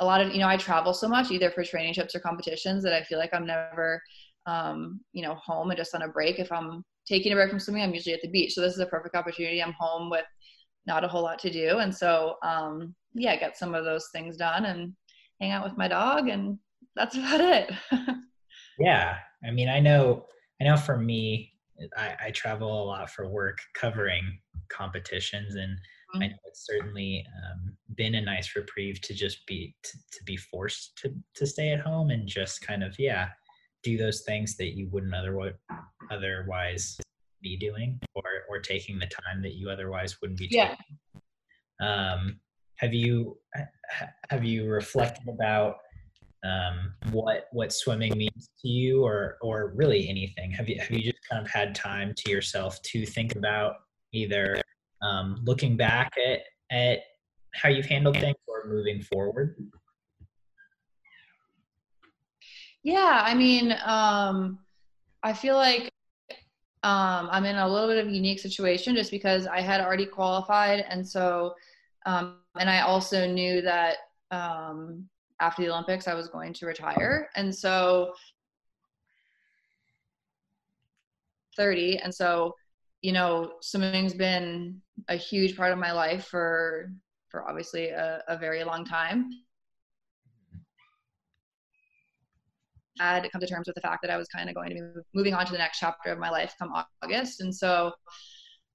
a 0.00 0.04
lot 0.04 0.20
of, 0.20 0.32
you 0.32 0.40
know, 0.40 0.48
I 0.48 0.56
travel 0.56 0.92
so 0.92 1.08
much 1.08 1.30
either 1.30 1.50
for 1.50 1.62
training 1.62 1.94
trips 1.94 2.14
or 2.14 2.20
competitions 2.20 2.82
that 2.82 2.94
I 2.94 3.02
feel 3.04 3.18
like 3.18 3.32
I'm 3.32 3.46
never, 3.46 4.02
um, 4.46 5.00
you 5.12 5.22
know, 5.22 5.34
home 5.34 5.70
and 5.70 5.76
just 5.78 5.94
on 5.94 6.02
a 6.02 6.08
break 6.08 6.38
if 6.38 6.50
I'm 6.50 6.82
taking 7.06 7.32
a 7.32 7.34
break 7.34 7.50
from 7.50 7.60
swimming, 7.60 7.82
I'm 7.82 7.94
usually 7.94 8.14
at 8.14 8.22
the 8.22 8.30
beach. 8.30 8.54
So 8.54 8.62
this 8.62 8.72
is 8.72 8.80
a 8.80 8.86
perfect 8.86 9.14
opportunity. 9.14 9.62
I'm 9.62 9.74
home 9.78 10.10
with 10.10 10.24
not 10.86 11.04
a 11.04 11.08
whole 11.08 11.22
lot 11.22 11.38
to 11.40 11.50
do. 11.50 11.78
And 11.78 11.94
so, 11.94 12.36
um, 12.42 12.94
yeah, 13.14 13.36
get 13.36 13.58
some 13.58 13.74
of 13.74 13.84
those 13.84 14.08
things 14.12 14.36
done 14.36 14.64
and 14.64 14.94
hang 15.40 15.50
out 15.50 15.64
with 15.64 15.76
my 15.76 15.88
dog. 15.88 16.28
And 16.28 16.58
that's 16.96 17.16
about 17.18 17.40
it. 17.40 17.70
yeah. 18.78 19.16
I 19.44 19.50
mean, 19.50 19.68
I 19.68 19.80
know, 19.80 20.24
I 20.60 20.64
know 20.64 20.76
for 20.76 20.96
me, 20.96 21.52
I, 21.96 22.16
I 22.26 22.30
travel 22.30 22.84
a 22.84 22.84
lot 22.84 23.10
for 23.10 23.28
work 23.28 23.58
covering 23.74 24.38
competitions 24.70 25.56
and. 25.56 25.78
I 26.14 26.18
know 26.18 26.34
it's 26.46 26.66
certainly 26.66 27.24
um, 27.44 27.76
been 27.96 28.14
a 28.16 28.20
nice 28.20 28.54
reprieve 28.56 29.00
to 29.02 29.14
just 29.14 29.46
be 29.46 29.74
to, 29.82 29.98
to 30.12 30.24
be 30.24 30.36
forced 30.36 30.96
to 30.98 31.14
to 31.34 31.46
stay 31.46 31.72
at 31.72 31.80
home 31.80 32.10
and 32.10 32.26
just 32.26 32.60
kind 32.60 32.82
of 32.82 32.98
yeah 32.98 33.28
do 33.82 33.96
those 33.96 34.22
things 34.22 34.56
that 34.56 34.76
you 34.76 34.88
wouldn't 34.90 35.14
otherwise 35.14 35.54
otherwise 36.10 36.98
be 37.42 37.56
doing 37.56 37.98
or 38.14 38.24
or 38.48 38.60
taking 38.60 38.98
the 38.98 39.06
time 39.06 39.42
that 39.42 39.54
you 39.54 39.70
otherwise 39.70 40.20
wouldn't 40.20 40.38
be 40.38 40.48
taking. 40.48 40.68
Yeah. 41.80 42.12
Um, 42.12 42.40
have 42.76 42.94
you 42.94 43.38
have 44.28 44.44
you 44.44 44.66
reflected 44.66 45.28
about 45.28 45.76
um, 46.44 46.94
what 47.12 47.46
what 47.52 47.72
swimming 47.72 48.16
means 48.16 48.50
to 48.60 48.68
you 48.68 49.04
or 49.04 49.36
or 49.42 49.72
really 49.74 50.08
anything 50.08 50.50
have 50.52 50.68
you 50.68 50.78
have 50.80 50.90
you 50.90 51.02
just 51.02 51.18
kind 51.28 51.44
of 51.44 51.50
had 51.50 51.74
time 51.74 52.14
to 52.16 52.30
yourself 52.30 52.80
to 52.82 53.04
think 53.04 53.36
about 53.36 53.74
either 54.12 54.60
um, 55.02 55.40
looking 55.44 55.76
back 55.76 56.12
at 56.18 56.40
at 56.70 57.00
how 57.54 57.68
you've 57.68 57.86
handled 57.86 58.16
things 58.16 58.36
or 58.46 58.68
moving 58.68 59.02
forward? 59.02 59.56
Yeah, 62.82 63.22
I 63.24 63.34
mean, 63.34 63.74
um, 63.84 64.58
I 65.22 65.32
feel 65.32 65.56
like 65.56 65.90
um, 66.82 67.28
I'm 67.30 67.44
in 67.44 67.56
a 67.56 67.68
little 67.68 67.88
bit 67.88 67.98
of 67.98 68.08
a 68.08 68.10
unique 68.10 68.38
situation 68.38 68.94
just 68.94 69.10
because 69.10 69.46
I 69.46 69.60
had 69.60 69.82
already 69.82 70.06
qualified, 70.06 70.84
and 70.88 71.06
so, 71.06 71.54
um, 72.06 72.38
and 72.58 72.70
I 72.70 72.80
also 72.80 73.26
knew 73.26 73.60
that 73.62 73.96
um, 74.30 75.06
after 75.40 75.62
the 75.62 75.70
Olympics 75.70 76.08
I 76.08 76.14
was 76.14 76.28
going 76.28 76.54
to 76.54 76.66
retire, 76.66 77.28
and 77.36 77.54
so 77.54 78.14
30, 81.56 81.98
and 81.98 82.14
so, 82.14 82.54
you 83.02 83.12
know, 83.12 83.52
swimming's 83.60 84.14
been 84.14 84.80
a 85.08 85.16
huge 85.16 85.56
part 85.56 85.72
of 85.72 85.78
my 85.78 85.92
life 85.92 86.26
for 86.26 86.92
for 87.28 87.48
obviously 87.48 87.88
a, 87.88 88.22
a 88.28 88.36
very 88.36 88.64
long 88.64 88.84
time. 88.84 89.30
I 93.00 93.14
had 93.14 93.22
to 93.22 93.30
come 93.30 93.40
to 93.40 93.46
terms 93.46 93.66
with 93.66 93.76
the 93.76 93.80
fact 93.80 94.02
that 94.02 94.10
I 94.10 94.16
was 94.16 94.28
kind 94.28 94.48
of 94.48 94.54
going 94.54 94.68
to 94.70 94.74
be 94.74 94.80
moving 95.14 95.32
on 95.32 95.46
to 95.46 95.52
the 95.52 95.58
next 95.58 95.78
chapter 95.78 96.10
of 96.10 96.18
my 96.18 96.28
life 96.28 96.54
come 96.58 96.72
August. 97.02 97.40
And 97.40 97.54
so, 97.54 97.92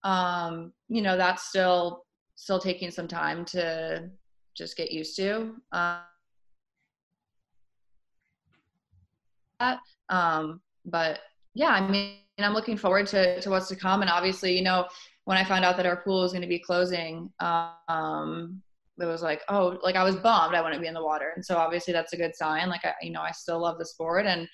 um, 0.03 0.74
you 0.88 1.01
know, 1.01 1.15
that's 1.15 1.44
still, 1.44 2.05
still 2.34 2.60
taking 2.60 2.89
some 2.89 3.08
time 3.08 3.46
to 3.46 4.10
just 4.55 4.77
get 4.77 4.91
used 4.91 5.15
to. 5.17 5.55
Um, 5.72 6.00
um, 10.10 10.62
but 10.86 11.20
yeah, 11.53 11.70
I 11.70 11.88
mean, 11.88 12.17
I'm 12.44 12.54
looking 12.54 12.77
forward 12.77 13.08
to, 13.08 13.39
to 13.39 13.50
what's 13.50 13.70
to 13.70 13.75
come. 13.75 14.01
And 14.01 14.10
obviously, 14.10 14.58
you 14.58 14.63
know, 14.63 14.88
when 15.24 15.38
I 15.38 15.44
found 15.44 15.63
out 15.63 15.77
that 15.77 15.86
our 15.86 15.98
pool 15.98 16.22
was 16.22 16.32
going 16.32 16.42
to 16.42 16.48
be 16.48 16.60
closing, 16.60 17.30
um, 17.39 18.62
it 19.00 19.06
was 19.06 19.22
like, 19.22 19.42
oh, 19.50 19.77
like 19.84 19.96
I 19.96 20.04
was 20.04 20.15
bummed 20.15 20.56
I 20.56 20.62
wouldn't 20.62 20.82
be 20.82 20.88
in 20.88 20.94
the 20.94 21.04
water. 21.04 21.32
And 21.36 21.46
so 21.46 21.58
obviously 21.58 21.94
that's 21.94 22.13
a 22.13 22.18
good 22.18 22.36
sign. 22.36 22.70
Like 22.70 22.84
I, 22.86 22.94
you 23.01 23.12
know, 23.12 23.22
I 23.22 23.32
still 23.32 23.60
love 23.60 23.77
the 23.77 23.86
sport 23.86 24.25
and 24.25 24.48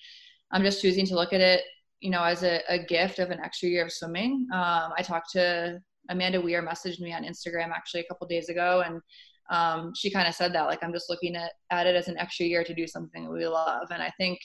I'm 0.51 0.63
just 0.63 0.81
choosing 0.81 1.05
to 1.07 1.15
look 1.15 1.33
at 1.33 1.41
it, 1.41 1.61
you 1.99 2.09
know, 2.09 2.23
as 2.23 2.43
a, 2.43 2.61
a 2.67 2.79
gift 2.79 3.19
of 3.19 3.31
an 3.31 3.39
extra 3.39 3.69
year 3.69 3.85
of 3.85 3.91
swimming. 3.91 4.47
Um, 4.53 4.91
I 4.97 5.01
talked 5.03 5.31
to 5.31 5.79
Amanda 6.09 6.41
Weir 6.41 6.65
messaged 6.65 6.99
me 6.99 7.13
on 7.13 7.23
Instagram 7.23 7.69
actually 7.69 8.01
a 8.01 8.05
couple 8.05 8.27
days 8.27 8.49
ago. 8.49 8.83
And 8.85 9.01
um, 9.49 9.93
she 9.95 10.09
kind 10.09 10.27
of 10.27 10.33
said 10.33 10.53
that, 10.53 10.65
like, 10.65 10.83
I'm 10.83 10.93
just 10.93 11.09
looking 11.09 11.35
at, 11.35 11.51
at 11.69 11.87
it 11.87 11.95
as 11.95 12.07
an 12.07 12.17
extra 12.17 12.45
year 12.45 12.63
to 12.63 12.73
do 12.73 12.87
something 12.87 13.29
we 13.31 13.45
love. 13.47 13.87
And 13.91 14.01
I 14.01 14.11
think 14.17 14.39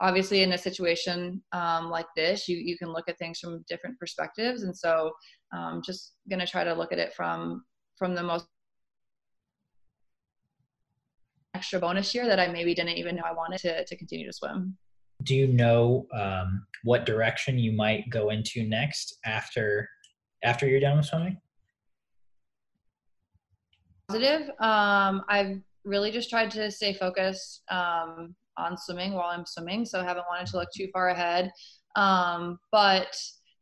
obviously 0.00 0.42
in 0.42 0.52
a 0.52 0.58
situation 0.58 1.42
um, 1.52 1.90
like 1.90 2.06
this, 2.16 2.48
you, 2.48 2.56
you 2.56 2.78
can 2.78 2.92
look 2.92 3.08
at 3.08 3.18
things 3.18 3.40
from 3.40 3.64
different 3.68 3.98
perspectives. 3.98 4.62
And 4.62 4.76
so 4.76 5.12
um, 5.52 5.82
just 5.84 6.14
going 6.30 6.40
to 6.40 6.46
try 6.46 6.64
to 6.64 6.74
look 6.74 6.92
at 6.92 6.98
it 6.98 7.12
from, 7.14 7.64
from 7.96 8.14
the 8.14 8.22
most 8.22 8.46
extra 11.54 11.80
bonus 11.80 12.14
year 12.14 12.26
that 12.26 12.38
I 12.38 12.46
maybe 12.48 12.74
didn't 12.74 12.96
even 12.96 13.16
know 13.16 13.24
I 13.26 13.32
wanted 13.32 13.58
to, 13.60 13.84
to 13.84 13.96
continue 13.96 14.26
to 14.26 14.32
swim. 14.32 14.76
Do 15.24 15.34
you 15.34 15.48
know 15.48 16.06
um, 16.12 16.64
what 16.84 17.04
direction 17.04 17.58
you 17.58 17.72
might 17.72 18.08
go 18.08 18.30
into 18.30 18.62
next 18.62 19.18
after 19.24 19.88
after 20.44 20.68
you're 20.68 20.78
done 20.78 20.98
with 20.98 21.06
swimming? 21.06 21.36
Positive. 24.08 24.48
Um, 24.60 25.24
I've 25.28 25.58
really 25.84 26.12
just 26.12 26.30
tried 26.30 26.52
to 26.52 26.70
stay 26.70 26.94
focused 26.94 27.62
um, 27.68 28.36
on 28.58 28.76
swimming 28.76 29.12
while 29.14 29.30
I'm 29.30 29.46
swimming, 29.46 29.84
so 29.84 30.00
I 30.00 30.04
haven't 30.04 30.26
wanted 30.28 30.46
to 30.48 30.56
look 30.56 30.68
too 30.74 30.88
far 30.92 31.08
ahead. 31.10 31.50
Um, 31.96 32.58
but 32.72 33.16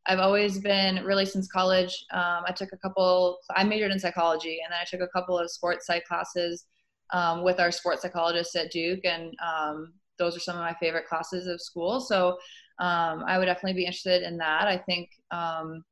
I've 0.07 0.19
always 0.19 0.59
been 0.59 1.05
really 1.05 1.27
since 1.27 1.49
college. 1.49 2.05
Um, 2.13 2.45
I 2.47 2.53
took 2.53 2.71
a 2.73 2.79
couple. 2.79 3.39
I 3.55 3.65
majored 3.65 3.91
in 3.91 3.99
psychology, 3.99 4.61
and 4.65 4.73
then 4.73 4.79
I 4.81 4.85
took 4.85 5.01
a 5.01 5.11
couple 5.13 5.39
of 5.39 5.51
sports 5.51 5.87
psych 5.87 6.05
classes 6.05 6.65
um, 7.13 7.43
with 7.43 7.61
our 7.61 7.71
sports 7.71 8.03
psychologists 8.03 8.57
at 8.57 8.71
Duke, 8.71 9.05
and 9.05 9.33
um, 9.45 9.93
those 10.19 10.37
are 10.37 10.41
some 10.41 10.57
of 10.57 10.63
my 10.63 10.75
favorite 10.81 11.07
classes 11.07 11.47
of 11.47 11.61
school. 11.61 12.01
So 12.01 12.31
um, 12.79 13.25
I 13.27 13.39
would 13.39 13.47
definitely 13.47 13.75
be 13.75 13.87
interested 13.87 14.23
in 14.23 14.37
that. 14.39 14.69
I 14.69 14.79
think 14.79 15.11
um, 15.31 15.85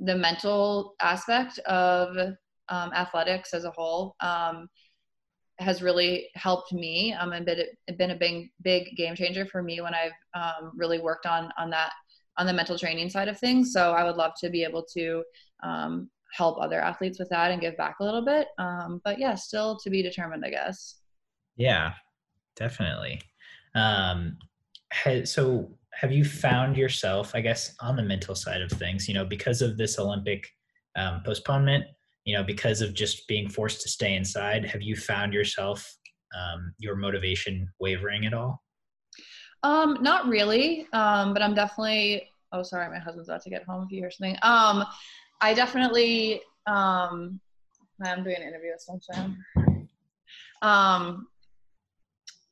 the 0.00 0.16
mental 0.16 0.94
aspect 1.00 1.58
of 1.60 2.16
athletics 2.70 3.52
as 3.52 3.64
a 3.64 3.70
whole 3.70 4.16
has 5.58 5.82
really 5.82 6.28
helped 6.34 6.72
me. 6.72 7.12
Um, 7.12 7.32
and 7.32 7.46
been, 7.46 7.64
been 7.98 8.10
a 8.10 8.16
big, 8.16 8.50
big 8.62 8.96
game 8.96 9.14
changer 9.14 9.46
for 9.46 9.62
me 9.62 9.80
when 9.80 9.94
I've 9.94 10.12
um, 10.34 10.72
really 10.74 11.00
worked 11.00 11.26
on 11.26 11.50
on 11.58 11.70
that 11.70 11.92
on 12.38 12.46
the 12.46 12.52
mental 12.52 12.78
training 12.78 13.10
side 13.10 13.28
of 13.28 13.38
things. 13.38 13.72
So 13.72 13.92
I 13.92 14.04
would 14.04 14.16
love 14.16 14.32
to 14.40 14.50
be 14.50 14.64
able 14.64 14.84
to 14.94 15.22
um, 15.62 16.08
help 16.32 16.58
other 16.58 16.80
athletes 16.80 17.18
with 17.18 17.28
that 17.28 17.50
and 17.50 17.60
give 17.60 17.76
back 17.76 17.96
a 18.00 18.04
little 18.04 18.24
bit. 18.24 18.48
Um, 18.58 19.00
but 19.04 19.18
yeah, 19.18 19.34
still 19.34 19.78
to 19.80 19.90
be 19.90 20.02
determined, 20.02 20.44
I 20.44 20.50
guess. 20.50 20.96
Yeah, 21.56 21.92
definitely. 22.56 23.20
Um, 23.74 24.38
so 25.24 25.70
have 25.94 26.12
you 26.12 26.24
found 26.24 26.76
yourself, 26.76 27.34
I 27.34 27.40
guess, 27.40 27.74
on 27.80 27.96
the 27.96 28.02
mental 28.02 28.34
side 28.34 28.62
of 28.62 28.70
things, 28.70 29.08
you 29.08 29.14
know, 29.14 29.24
because 29.24 29.60
of 29.60 29.76
this 29.76 29.98
Olympic 29.98 30.48
um, 30.96 31.22
postponement, 31.24 31.84
you 32.24 32.36
know, 32.36 32.44
because 32.44 32.80
of 32.80 32.94
just 32.94 33.26
being 33.28 33.48
forced 33.48 33.80
to 33.82 33.88
stay 33.88 34.14
inside, 34.14 34.64
have 34.64 34.82
you 34.82 34.96
found 34.96 35.32
yourself, 35.32 35.96
um, 36.36 36.72
your 36.78 36.96
motivation 36.96 37.68
wavering 37.80 38.26
at 38.26 38.34
all? 38.34 38.62
Um, 39.62 39.98
not 40.00 40.26
really. 40.26 40.86
Um, 40.92 41.32
but 41.32 41.42
I'm 41.42 41.54
definitely, 41.54 42.28
oh, 42.52 42.62
sorry, 42.62 42.88
my 42.88 42.98
husband's 42.98 43.28
about 43.28 43.42
to 43.42 43.50
get 43.50 43.64
home 43.64 43.84
if 43.84 43.92
you 43.92 43.98
hear 43.98 44.10
something. 44.10 44.36
Um, 44.42 44.84
I 45.42 45.54
definitely 45.54 46.40
um 46.66 47.40
I'm 48.02 48.24
doing 48.24 48.36
an 48.36 48.42
interview 48.42 48.70
with 48.72 48.80
Sunshine. 48.80 49.44
Um 50.62 51.26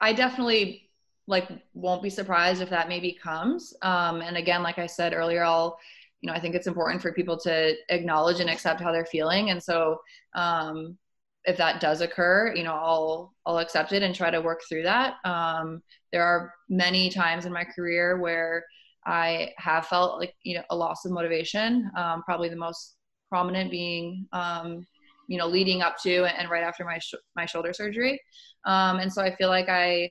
I 0.00 0.12
definitely 0.12 0.90
like 1.26 1.48
won't 1.72 2.02
be 2.02 2.10
surprised 2.10 2.60
if 2.60 2.70
that 2.70 2.88
maybe 2.88 3.12
comes. 3.12 3.72
Um 3.82 4.20
and 4.20 4.36
again, 4.36 4.62
like 4.64 4.78
I 4.78 4.86
said 4.86 5.14
earlier, 5.14 5.44
I'll 5.44 5.78
you 6.20 6.28
know, 6.28 6.34
I 6.34 6.40
think 6.40 6.54
it's 6.54 6.66
important 6.66 7.02
for 7.02 7.12
people 7.12 7.38
to 7.40 7.74
acknowledge 7.88 8.40
and 8.40 8.50
accept 8.50 8.80
how 8.80 8.92
they're 8.92 9.06
feeling. 9.06 9.50
And 9.50 9.62
so 9.62 9.98
um 10.34 10.98
if 11.44 11.56
that 11.56 11.80
does 11.80 12.02
occur, 12.02 12.52
you 12.54 12.62
know, 12.62 12.74
I'll 12.74 13.34
I'll 13.46 13.58
accept 13.58 13.92
it 13.92 14.02
and 14.02 14.14
try 14.14 14.30
to 14.30 14.40
work 14.40 14.60
through 14.68 14.82
that. 14.84 15.14
Um, 15.24 15.82
there 16.12 16.22
are 16.22 16.52
many 16.68 17.08
times 17.10 17.46
in 17.46 17.52
my 17.52 17.64
career 17.64 18.18
where 18.20 18.64
I 19.06 19.50
have 19.56 19.86
felt 19.86 20.18
like 20.20 20.34
you 20.42 20.56
know 20.56 20.64
a 20.70 20.76
loss 20.76 21.04
of 21.06 21.12
motivation. 21.12 21.90
Um, 21.96 22.22
probably 22.24 22.48
the 22.50 22.56
most 22.56 22.96
prominent 23.30 23.70
being 23.70 24.26
um, 24.32 24.86
you 25.28 25.38
know 25.38 25.46
leading 25.46 25.80
up 25.82 25.96
to 26.02 26.24
and 26.26 26.50
right 26.50 26.62
after 26.62 26.84
my 26.84 26.98
sh- 26.98 27.14
my 27.36 27.46
shoulder 27.46 27.72
surgery. 27.72 28.20
Um, 28.66 28.98
and 28.98 29.10
so 29.12 29.22
I 29.22 29.34
feel 29.36 29.48
like 29.48 29.68
I 29.70 30.10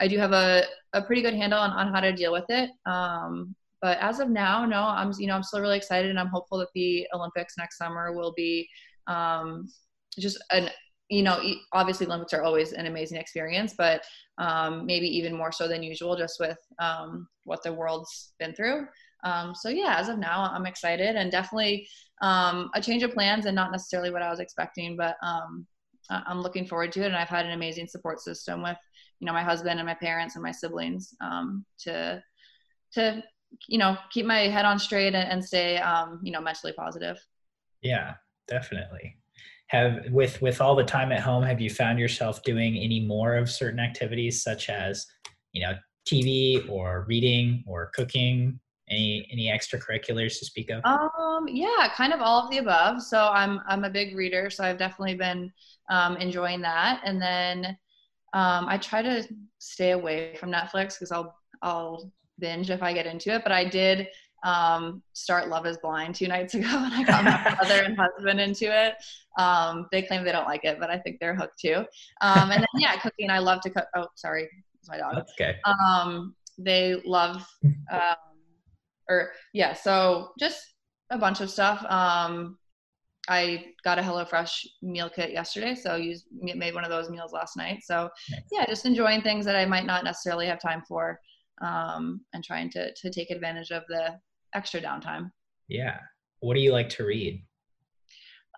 I 0.00 0.08
do 0.08 0.18
have 0.18 0.32
a, 0.32 0.64
a 0.92 1.02
pretty 1.02 1.22
good 1.22 1.34
handle 1.34 1.58
on, 1.58 1.70
on 1.70 1.92
how 1.92 2.00
to 2.00 2.12
deal 2.12 2.32
with 2.32 2.44
it. 2.48 2.70
Um, 2.86 3.54
but 3.84 3.98
as 3.98 4.18
of 4.18 4.30
now, 4.30 4.64
no, 4.64 4.80
I'm 4.82 5.12
you 5.18 5.26
know 5.26 5.34
I'm 5.34 5.42
still 5.42 5.60
really 5.60 5.76
excited 5.76 6.08
and 6.08 6.18
I'm 6.18 6.28
hopeful 6.28 6.56
that 6.60 6.72
the 6.74 7.06
Olympics 7.12 7.58
next 7.58 7.76
summer 7.76 8.14
will 8.14 8.32
be 8.34 8.66
um, 9.06 9.68
just 10.18 10.42
an 10.50 10.70
you 11.10 11.22
know, 11.22 11.38
obviously 11.74 12.06
Olympics 12.06 12.32
are 12.32 12.42
always 12.42 12.72
an 12.72 12.86
amazing 12.86 13.18
experience, 13.18 13.74
but 13.76 14.02
um, 14.38 14.86
maybe 14.86 15.06
even 15.06 15.36
more 15.36 15.52
so 15.52 15.68
than 15.68 15.82
usual, 15.82 16.16
just 16.16 16.40
with 16.40 16.56
um, 16.78 17.28
what 17.44 17.62
the 17.62 17.74
world's 17.74 18.32
been 18.38 18.54
through. 18.54 18.86
Um, 19.22 19.54
so 19.54 19.68
yeah, 19.68 19.96
as 19.98 20.08
of 20.08 20.18
now, 20.18 20.50
I'm 20.50 20.64
excited 20.64 21.14
and 21.14 21.30
definitely 21.30 21.86
um, 22.22 22.70
a 22.74 22.80
change 22.80 23.02
of 23.02 23.12
plans 23.12 23.44
and 23.44 23.54
not 23.54 23.70
necessarily 23.70 24.10
what 24.10 24.22
I 24.22 24.30
was 24.30 24.40
expecting, 24.40 24.96
but 24.96 25.16
um, 25.22 25.66
I'm 26.08 26.40
looking 26.40 26.66
forward 26.66 26.90
to 26.92 27.02
it. 27.02 27.06
And 27.08 27.16
I've 27.16 27.28
had 27.28 27.44
an 27.44 27.52
amazing 27.52 27.86
support 27.86 28.20
system 28.20 28.62
with, 28.62 28.78
you 29.20 29.26
know, 29.26 29.34
my 29.34 29.42
husband 29.42 29.78
and 29.78 29.86
my 29.86 29.94
parents 29.94 30.36
and 30.36 30.42
my 30.42 30.52
siblings 30.52 31.14
um, 31.20 31.66
to, 31.80 32.22
to, 32.94 33.22
you 33.68 33.78
know, 33.78 33.96
keep 34.10 34.26
my 34.26 34.48
head 34.48 34.64
on 34.64 34.78
straight 34.78 35.14
and, 35.14 35.30
and 35.30 35.44
stay, 35.44 35.80
you 36.22 36.32
know, 36.32 36.40
mentally 36.40 36.72
positive. 36.72 37.18
Yeah, 37.82 38.14
definitely. 38.48 39.16
Have 39.68 40.06
with 40.10 40.40
with 40.42 40.60
all 40.60 40.74
the 40.74 40.84
time 40.84 41.12
at 41.12 41.20
home 41.20 41.42
have 41.42 41.60
you 41.60 41.70
found 41.70 41.98
yourself 41.98 42.42
doing 42.42 42.76
any 42.76 43.00
more 43.00 43.36
of 43.36 43.50
certain 43.50 43.80
activities 43.80 44.42
such 44.42 44.68
as 44.68 45.06
you 45.52 45.62
know 45.62 45.72
tv 46.06 46.68
or 46.68 47.04
reading 47.08 47.64
or 47.66 47.90
cooking? 47.94 48.60
Any 48.90 49.26
any 49.32 49.48
extracurriculars 49.48 50.38
to 50.38 50.44
speak 50.44 50.70
of? 50.70 50.84
Um 50.84 51.48
yeah 51.48 51.88
kind 51.94 52.12
of 52.12 52.20
all 52.20 52.44
of 52.44 52.50
the 52.50 52.58
above. 52.58 53.02
So 53.02 53.28
i'm 53.28 53.60
i'm 53.66 53.84
a 53.84 53.90
big 53.90 54.14
reader 54.14 54.50
so 54.50 54.64
i've 54.64 54.78
definitely 54.78 55.14
been 55.14 55.52
um, 55.90 56.16
enjoying 56.16 56.60
that. 56.62 57.00
And 57.04 57.20
then 57.20 57.76
um, 58.34 58.66
i 58.68 58.76
try 58.76 59.00
to 59.00 59.26
stay 59.58 59.92
away 59.92 60.36
from 60.36 60.50
netflix 60.50 60.94
because 60.94 61.10
i'll 61.10 61.34
i'll 61.62 62.12
binge 62.38 62.70
if 62.70 62.82
i 62.82 62.92
get 62.92 63.06
into 63.06 63.32
it 63.34 63.42
but 63.42 63.52
i 63.52 63.64
did 63.64 64.08
um, 64.44 65.02
start 65.14 65.48
Love 65.48 65.66
is 65.66 65.78
Blind 65.78 66.14
two 66.14 66.28
nights 66.28 66.54
ago, 66.54 66.68
and 66.68 66.94
I 66.94 67.02
got 67.02 67.24
my 67.24 67.56
brother 67.58 67.82
and 67.82 67.96
husband 67.96 68.40
into 68.40 68.66
it. 68.66 68.94
Um, 69.38 69.86
they 69.90 70.02
claim 70.02 70.22
they 70.22 70.32
don't 70.32 70.46
like 70.46 70.64
it, 70.64 70.78
but 70.78 70.90
I 70.90 70.98
think 70.98 71.18
they're 71.18 71.34
hooked 71.34 71.58
too. 71.58 71.84
Um, 72.20 72.50
and 72.50 72.60
then 72.60 72.66
yeah, 72.78 72.96
cooking. 73.00 73.30
I 73.30 73.38
love 73.38 73.62
to 73.62 73.70
cook. 73.70 73.86
Oh, 73.96 74.06
sorry, 74.14 74.48
it's 74.78 74.88
my 74.88 74.98
dog. 74.98 75.14
That's 75.16 75.32
okay. 75.32 75.56
Um, 75.64 76.34
they 76.58 77.00
love, 77.04 77.44
um, 77.90 78.16
or 79.08 79.30
yeah, 79.52 79.72
so 79.72 80.32
just 80.38 80.60
a 81.10 81.18
bunch 81.18 81.40
of 81.40 81.50
stuff. 81.50 81.84
Um, 81.90 82.58
I 83.26 83.72
got 83.84 83.98
a 83.98 84.02
HelloFresh 84.02 84.66
meal 84.82 85.08
kit 85.08 85.30
yesterday, 85.30 85.74
so 85.74 85.96
used 85.96 86.26
made 86.30 86.74
one 86.74 86.84
of 86.84 86.90
those 86.90 87.08
meals 87.08 87.32
last 87.32 87.56
night. 87.56 87.80
So 87.82 88.10
nice. 88.30 88.42
yeah, 88.52 88.66
just 88.66 88.84
enjoying 88.84 89.22
things 89.22 89.46
that 89.46 89.56
I 89.56 89.64
might 89.64 89.86
not 89.86 90.04
necessarily 90.04 90.46
have 90.46 90.60
time 90.60 90.82
for, 90.86 91.18
um, 91.60 92.20
and 92.32 92.42
trying 92.42 92.70
to 92.70 92.92
to 92.94 93.10
take 93.10 93.30
advantage 93.30 93.70
of 93.70 93.82
the 93.88 94.18
extra 94.54 94.80
downtime. 94.80 95.30
Yeah. 95.68 95.98
What 96.40 96.54
do 96.54 96.60
you 96.60 96.72
like 96.72 96.88
to 96.90 97.04
read? 97.04 97.44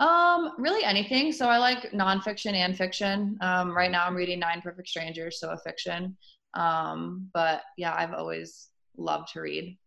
Um, 0.01 0.53
really 0.59 0.85
anything. 0.85 1.33
So 1.33 1.49
I 1.49 1.57
like 1.59 1.93
nonfiction 1.93 2.53
and 2.53 2.77
fiction. 2.77 3.39
Um, 3.41 3.75
right 3.75 3.91
now 3.91 4.07
I'm 4.07 4.15
reading 4.15 4.39
Nine 4.39 4.61
Perfect 4.61 4.89
Strangers, 4.89 5.41
so 5.41 5.51
a 5.51 5.59
fiction. 5.59 6.17
Um, 6.55 7.31
but 7.33 7.63
yeah, 7.79 7.95
I've 7.95 8.13
always 8.13 8.69
loved 8.97 9.33
to 9.33 9.41
read. 9.41 9.79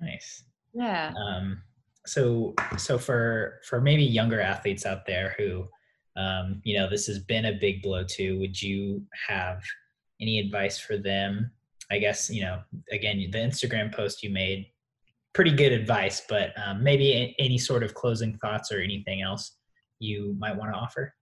Nice. 0.00 0.44
Yeah. 0.74 1.12
Um, 1.16 1.62
so 2.06 2.54
so 2.76 2.98
for 2.98 3.60
for 3.68 3.80
maybe 3.80 4.04
younger 4.04 4.40
athletes 4.40 4.86
out 4.86 5.06
there 5.06 5.34
who 5.38 5.66
um, 6.16 6.60
you 6.64 6.78
know 6.78 6.88
this 6.88 7.06
has 7.06 7.18
been 7.18 7.46
a 7.46 7.58
big 7.60 7.82
blow 7.82 8.04
to, 8.04 8.38
would 8.38 8.60
you 8.60 9.02
have 9.28 9.62
any 10.20 10.38
advice 10.40 10.78
for 10.78 10.96
them? 10.96 11.50
I 11.90 11.98
guess 11.98 12.30
you 12.30 12.42
know 12.42 12.60
again 12.90 13.18
the 13.30 13.38
Instagram 13.38 13.94
post 13.94 14.22
you 14.22 14.30
made 14.30 14.66
pretty 15.36 15.52
good 15.52 15.70
advice, 15.70 16.22
but 16.28 16.54
um, 16.64 16.82
maybe 16.82 17.36
any 17.38 17.58
sort 17.58 17.82
of 17.82 17.92
closing 17.92 18.38
thoughts 18.38 18.72
or 18.72 18.80
anything 18.80 19.20
else 19.20 19.58
you 19.98 20.34
might 20.38 20.56
want 20.56 20.72
to 20.72 20.78
offer? 20.78 21.14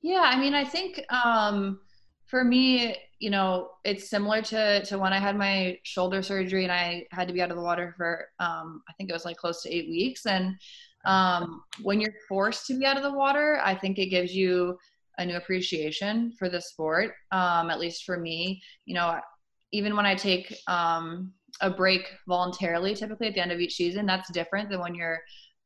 Yeah, 0.00 0.22
I 0.24 0.40
mean, 0.40 0.54
I 0.54 0.64
think 0.64 1.04
um, 1.12 1.80
for 2.24 2.44
me, 2.44 2.96
you 3.18 3.28
know, 3.28 3.70
it's 3.84 4.08
similar 4.08 4.40
to 4.42 4.84
to 4.86 4.98
when 4.98 5.12
I 5.12 5.18
had 5.18 5.36
my 5.36 5.78
shoulder 5.82 6.22
surgery 6.22 6.64
and 6.64 6.72
I 6.72 7.06
had 7.10 7.28
to 7.28 7.34
be 7.34 7.42
out 7.42 7.50
of 7.50 7.56
the 7.56 7.62
water 7.62 7.94
for 7.96 8.26
um, 8.40 8.82
I 8.88 8.92
think 8.94 9.10
it 9.10 9.12
was 9.12 9.26
like 9.26 9.36
close 9.36 9.62
to 9.62 9.74
eight 9.74 9.88
weeks. 9.90 10.24
And 10.24 10.54
um, 11.04 11.62
when 11.82 12.00
you're 12.00 12.14
forced 12.28 12.66
to 12.66 12.78
be 12.78 12.86
out 12.86 12.96
of 12.96 13.02
the 13.02 13.12
water, 13.12 13.60
I 13.62 13.74
think 13.74 13.98
it 13.98 14.06
gives 14.06 14.34
you 14.34 14.78
a 15.18 15.24
new 15.24 15.36
appreciation 15.36 16.32
for 16.38 16.48
the 16.48 16.60
sport. 16.60 17.12
Um, 17.32 17.70
at 17.70 17.80
least 17.80 18.04
for 18.04 18.18
me, 18.18 18.62
you 18.84 18.94
know, 18.94 19.18
even 19.72 19.96
when 19.96 20.06
I 20.06 20.14
take 20.14 20.56
um, 20.68 21.32
a 21.60 21.70
break 21.70 22.08
voluntarily, 22.28 22.94
typically 22.94 23.28
at 23.28 23.34
the 23.34 23.40
end 23.40 23.52
of 23.52 23.60
each 23.60 23.74
season, 23.74 24.06
that's 24.06 24.30
different 24.30 24.70
than 24.70 24.80
when 24.80 24.94
you're 24.94 25.20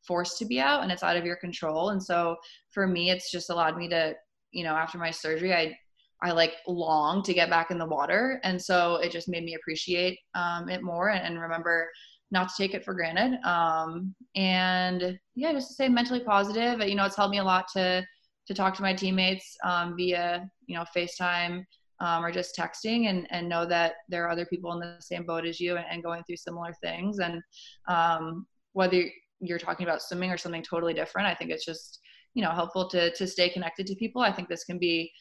forced 0.07 0.39
to 0.39 0.47
be 0.47 0.61
out 0.61 0.83
and 0.83 0.91
it's 0.91 1.03
out 1.03 1.17
of 1.17 1.25
your 1.25 1.37
control. 1.37 1.91
And 1.91 2.03
so 2.03 2.37
for 2.71 2.87
me, 2.87 3.11
it's 3.11 3.31
just 3.31 3.51
allowed 3.51 3.77
me 3.77 3.89
to, 3.89 4.15
you 4.53 4.65
know, 4.65 4.75
after 4.75 4.99
my 4.99 5.11
surgery, 5.11 5.53
I, 5.53 5.77
I 6.23 6.33
like 6.33 6.55
long 6.67 7.23
to 7.23 7.35
get 7.35 7.51
back 7.51 7.71
in 7.71 7.79
the 7.79 7.87
water. 7.87 8.41
And 8.45 8.61
so 8.61 8.97
it 8.97 9.13
just 9.13 9.29
made 9.29 9.45
me 9.45 9.55
appreciate 9.55 10.19
um, 10.35 10.69
it 10.69 10.83
more 10.83 11.11
and, 11.11 11.25
and, 11.25 11.41
remember 11.41 11.89
not 12.31 12.49
to 12.49 12.55
take 12.57 12.75
it 12.75 12.85
for 12.85 12.95
granted. 12.95 13.41
Um, 13.45 14.15
and 14.37 15.19
yeah, 15.35 15.53
just 15.53 15.69
to 15.69 15.75
stay 15.75 15.89
mentally 15.89 16.21
positive. 16.21 16.87
You 16.87 16.95
know, 16.95 17.05
it's 17.05 17.17
helped 17.17 17.33
me 17.33 17.39
a 17.39 17.45
lot 17.45 17.67
to, 17.75 18.05
to 18.47 18.55
talk 18.55 18.75
to 18.77 18.83
my 18.83 18.95
teammates 18.95 19.57
um, 19.65 19.97
via, 19.97 20.49
you 20.67 20.77
know, 20.77 20.85
FaceTime 20.95 21.65
um, 22.01 22.25
or 22.25 22.33
just 22.33 22.57
texting 22.57 23.09
and, 23.09 23.27
and 23.31 23.49
know 23.49 23.67
that 23.67 23.95
there 24.09 24.25
are 24.25 24.31
other 24.31 24.47
people 24.47 24.73
in 24.73 24.81
the 24.81 24.97
same 25.01 25.25
boat 25.25 25.45
as 25.45 25.61
you 25.61 25.77
and, 25.77 25.87
and 25.91 26.03
going 26.03 26.23
through 26.25 26.37
similar 26.37 26.73
things. 26.83 27.19
And 27.19 27.43
um, 27.89 28.47
whether 28.73 29.05
you're 29.41 29.59
talking 29.59 29.87
about 29.87 30.03
swimming 30.03 30.31
or 30.31 30.39
something 30.39 30.63
totally 30.63 30.95
different, 30.95 31.29
I 31.29 31.35
think 31.35 31.51
it's 31.51 31.65
just, 31.65 32.01
you 32.35 32.43
know, 32.43 32.51
helpful 32.51 32.89
to, 32.91 33.13
to 33.15 33.27
stay 33.27 33.49
connected 33.49 33.87
to 33.87 33.95
people. 33.95 34.23
I 34.23 34.33
think 34.33 34.49
this 34.49 34.65
can 34.65 34.79
be 34.79 35.13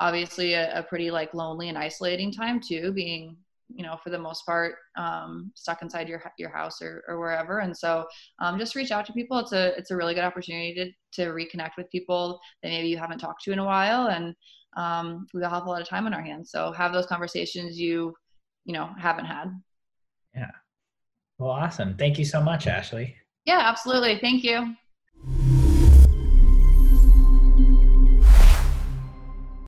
obviously 0.00 0.54
a, 0.54 0.78
a 0.78 0.82
pretty 0.82 1.10
like 1.10 1.34
lonely 1.34 1.68
and 1.68 1.78
isolating 1.78 2.32
time 2.32 2.60
too, 2.60 2.92
being, 2.92 3.36
you 3.68 3.82
know, 3.82 3.98
for 4.02 4.10
the 4.10 4.18
most 4.18 4.46
part, 4.46 4.76
um, 4.96 5.52
stuck 5.54 5.82
inside 5.82 6.08
your, 6.08 6.22
your 6.38 6.50
house 6.50 6.80
or, 6.80 7.04
or 7.08 7.18
wherever. 7.18 7.58
And 7.58 7.76
so 7.76 8.06
um, 8.38 8.58
just 8.58 8.74
reach 8.74 8.90
out 8.90 9.04
to 9.06 9.12
people. 9.12 9.38
It's 9.38 9.52
a, 9.52 9.76
it's 9.76 9.90
a 9.90 9.96
really 9.96 10.14
good 10.14 10.24
opportunity 10.24 10.74
to, 10.74 11.22
to 11.22 11.30
reconnect 11.32 11.72
with 11.76 11.90
people 11.90 12.40
that 12.62 12.70
maybe 12.70 12.88
you 12.88 12.96
haven't 12.96 13.18
talked 13.18 13.44
to 13.44 13.52
in 13.52 13.58
a 13.58 13.64
while. 13.64 14.06
And 14.06 14.34
um, 14.78 15.26
we 15.34 15.42
all 15.42 15.50
have 15.50 15.66
a 15.66 15.68
lot 15.68 15.82
of 15.82 15.88
time 15.88 16.06
on 16.06 16.14
our 16.14 16.22
hands. 16.22 16.50
So 16.50 16.70
have 16.72 16.92
those 16.92 17.06
conversations 17.06 17.78
you, 17.78 18.14
you 18.64 18.72
know, 18.72 18.88
haven't 18.96 19.24
had. 19.24 19.50
Yeah. 20.34 20.52
Well, 21.38 21.50
awesome. 21.50 21.96
Thank 21.96 22.18
you 22.18 22.24
so 22.24 22.40
much, 22.40 22.66
Ashley. 22.68 23.16
Yeah, 23.44 23.60
absolutely. 23.60 24.18
Thank 24.20 24.44
you. 24.44 24.74